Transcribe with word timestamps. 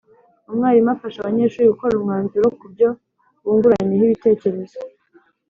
umwarimu 0.49 0.89
afasha 0.95 1.17
abanyeshuri 1.19 1.71
gukora 1.73 1.93
umwanzuro 1.95 2.45
ku 2.59 2.65
byo 2.73 2.89
bunguranyeho 3.43 4.03
ibitekerezo. 4.07 4.77